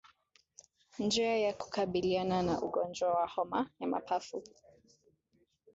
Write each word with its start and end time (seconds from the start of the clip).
Njia 0.99 1.37
ya 1.37 1.53
kukabiliana 1.53 2.43
na 2.43 2.61
ugonjwa 2.61 3.09
wa 3.09 3.27
homa 3.27 3.69
ya 3.79 3.87
mapafu 3.87 4.43